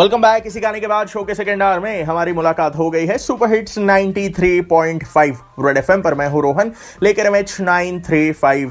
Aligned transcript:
Welcome 0.00 0.22
back 0.22 0.46
इसी 0.46 0.60
गाने 0.60 0.78
के 0.80 0.86
बाद 0.86 1.08
शो 1.08 1.22
के 1.24 1.34
सेकेंड 1.34 1.62
आवर 1.62 1.80
में 1.80 2.02
हमारी 2.04 2.32
मुलाकात 2.32 2.76
हो 2.76 2.88
गई 2.90 3.06
है 3.06 3.16
सुपर 3.18 3.50
हिट्स 3.52 3.78
93.5 3.78 5.40
रेड 5.60 5.76
एफएम 5.78 6.02
पर। 6.02 6.14
मैं 6.14 6.28
हूँ 6.28 6.42
रोहन, 6.42 6.70
लेकर 7.02 7.26
एम 7.26 7.34
एच 7.36 7.56
नाइन 7.60 8.00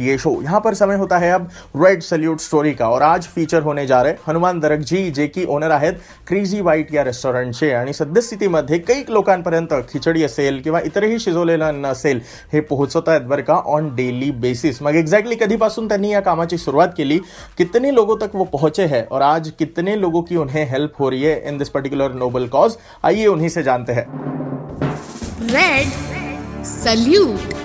ये 0.00 0.16
शो 0.18 0.30
यहाँ 0.42 0.60
पर 0.60 0.74
समय 0.74 0.94
होता 0.96 1.18
है 1.18 1.30
अब 1.32 1.48
रेड 1.76 2.02
सल्यूट 2.02 2.40
स्टोरी 2.40 2.72
का, 2.74 2.88
और 2.88 3.02
आज 3.02 3.26
फीचर 3.26 3.62
होने 3.62 3.86
जा 3.86 4.00
रहे 4.02 4.12
हनुमान 4.28 4.60
दरक 4.60 4.80
जी, 4.80 5.10
जे 5.10 5.26
की 5.26 5.44
ओनर 5.46 5.70
आहेत 5.70 6.00
क्रेझी 6.28 6.60
वाईट 6.60 6.94
या 6.94 7.04
रेस्टॉरंटचे 7.04 7.72
आणि 7.72 7.92
सद्यस्थितीमध्ये 7.92 8.78
कैक 8.78 9.10
लोकांपर्यंत 9.10 9.74
खिचडी 9.92 10.24
असेल 10.24 10.60
किंवा 10.60 10.80
इतरही 10.84 11.18
शिजवलेलं 11.18 11.64
अन्न 11.64 11.86
असेल 11.86 12.20
हे 12.52 12.60
पोहोचत 12.62 13.08
आहेत 13.08 13.28
बरं 13.28 13.42
का 13.42 13.60
ऑन 13.66 13.94
डेली 13.96 14.30
बेसिस 14.40 14.82
मग 14.82 14.94
एक्झॅक्टली 14.94 15.36
कधीपासून 15.40 15.88
त्यांनी 15.88 16.12
या 16.12 16.20
कामाची 16.20 16.58
सुरुवात 16.58 16.88
केली? 16.96 17.18
कितने 17.58 17.94
लोगों 17.94 18.16
तक 18.16 18.34
वो 18.34 18.44
पहुँचे 18.48 18.86
हैं? 18.86 19.04
और 19.10 19.22
आज 19.24 19.50
कितने 19.58 20.00
लोगों 20.00 20.22
की 20.22 20.36
उन्हें 20.36 20.66
हेल्प 20.70 21.00
हो 21.00 21.08
रही 21.10 21.22
है 21.22 21.48
in 21.48 21.58
this 21.58 21.70
particular 21.70 22.12
noble 22.14 22.46
cause 22.48 22.76
आइए 23.04 23.26
उन्हीं 23.26 23.48
से 23.48 23.62
जानते 23.62 23.92
हैं। 23.92 24.06
रेड 25.54 25.88
सल्यूट 26.64 27.58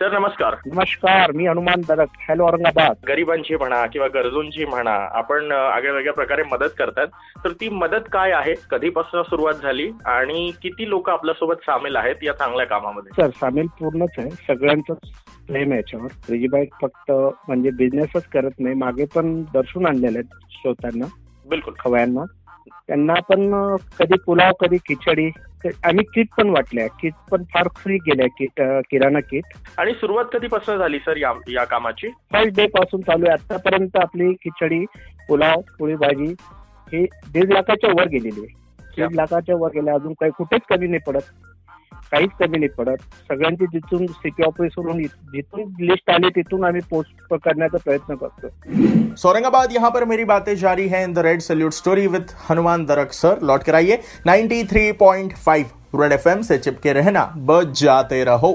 सर 0.00 0.12
नमस्कार। 0.12 0.54
नमस्कार 0.66 1.32
मी 1.32 1.46
हनुमान 1.46 1.80
दरक. 1.88 2.08
हॅलो 2.28 2.44
औरंगाबाद. 2.44 2.96
गरिबांची 3.08 3.56
म्हणा 3.56 3.84
किंवा 3.86 4.06
गरजूंची 4.14 4.64
म्हणा 4.64 4.94
आपण 5.18 5.52
आगळ्या 5.52 5.92
वेगळ्या 5.92 6.12
प्रकारे 6.12 6.42
मदत 6.42 6.74
करतात. 6.78 7.06
तर 7.44 7.52
ती 7.52 7.68
मदत 7.68 8.08
काय 8.12 8.32
आहे? 8.32 8.54
कधीपासून 8.70 9.22
सुरुवात 9.22 9.62
झाली 9.62 9.90
आणि 10.06 10.50
किती 10.62 10.88
लोक 10.88 11.10
आपल्यासोबत 11.10 11.54
सामील 11.54 11.96
आहेत 11.96 12.24
या 12.24 12.32
चांगल्या 12.32 12.66
कामामध्ये? 12.66 13.22
सर 13.22 13.30
सामील 13.30 13.66
पूर्णच 13.80 14.18
आहे. 14.18 14.30
सगळ्यांच 14.30 14.96
प्रेम 15.48 15.70
आहे 15.70 15.80
याच्यावर. 15.80 16.08
रिजीबाई 16.30 16.64
फक्त 16.82 17.12
म्हणजे 17.48 17.70
बिझनेसच 17.70 18.26
करत 18.32 18.60
नाही 18.60 18.74
मागे 18.74 19.04
पण 19.14 19.42
दर्शून 19.54 19.86
आणलेले 19.86 20.18
आहेत 20.18 20.52
श्रोत्यांना. 20.52 21.06
बिलकुल. 21.50 21.74
खवयांना. 21.78 22.24
त्यांना 22.86 23.14
पण 23.14 23.76
कधी 23.98 24.18
पुलाव 24.26 24.52
कधी 24.52 24.76
खिचडी 24.76 25.30
आम्ही 25.84 26.04
किट 26.04 26.26
पण 26.38 26.48
वाटल्या. 26.48 26.86
किट 26.86 27.12
पण 27.30 27.42
फार 27.44 27.68
फ्री 27.76 27.96
गेल्या 27.96 28.26
किट 28.38 28.60
किराणा 28.90 29.20
किट. 29.20 29.44
आणि 29.78 29.92
सुरुवात 29.92 30.24
कधीपासून 30.32 30.78
झाली 30.78 30.98
सर 30.98 31.16
या 31.16 31.32
या 31.48 31.64
कामाची? 31.64 32.08
फर्स्ट 32.08 32.56
डे 32.56 32.66
पासून 32.66 33.00
चालू 33.00 33.24
आहे. 33.28 33.32
आतापर्यंत 33.32 33.96
आपली 33.96 34.32
खिचडी 34.32 34.84
पुलाव 35.28 35.60
पोळी 35.78 35.94
भाजी 35.94 36.34
ही 36.92 37.04
दीड 37.04 37.52
लाखाच्या 37.52 37.90
वर 37.90 38.08
गेलेली 38.08 38.40
आहे. 38.40 38.54
दीड 38.82 39.16
लाखाच्या 39.16 39.56
वर 39.56 39.68
गेल्या. 39.68 39.94
अजून 39.94 40.12
काही 40.12 40.32
कुठेच 40.38 40.60
कमी 40.68 40.86
नाही 40.86 41.00
पडत. 41.06 41.22
काहीच 42.12 42.30
कमी 42.40 42.58
नाही 42.58 42.68
पडत. 42.68 43.02
सगळ्यांची 43.28 43.66
जिथून 43.66 44.06
सिटी 44.06 44.42
ऑफिसवरून 44.42 45.02
जिथून 45.02 45.72
लिस्ट 45.80 46.10
आली, 46.10 46.28
तिथून 46.28 46.64
आम्ही 46.64 46.80
पोस्ट 46.90 47.34
करण्याचा 47.34 47.78
प्रयत्न 47.78 48.14
करतो. 48.14 48.48
औरंगाबाद, 49.28 49.72
यहाँ 49.72 49.90
पर 49.90 50.04
मेरी 50.04 50.24
बातें 50.24 50.54
जारी 50.56 50.86
है 50.88 51.02
in 51.04 51.12
the 51.12 51.18
red 51.18 51.40
salute 51.40 51.72
story 51.72 52.06
with 52.06 52.30
Hanuman 52.50 52.84
Darak 52.84 53.12
sir 53.12 53.42
लौट 53.42 53.62
कर 53.62 53.74
आइए 53.74 53.98
93.5 54.26 55.64
रेड 55.94 56.12
एफएम 56.12 56.42
से 56.42 56.58
चिपके 56.58 56.92
रहना 56.92 57.24
बच 57.36 57.80
जाते 57.80 58.24
रहो। 58.24 58.52